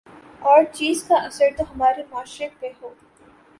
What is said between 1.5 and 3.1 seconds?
تو ہمارے معاشرے پہ ہو